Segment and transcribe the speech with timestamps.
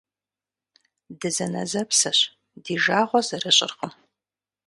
[1.19, 2.19] Дызэнэзэпсэщ,
[2.63, 3.93] ди жагъуэ зэрыщӀыркъым.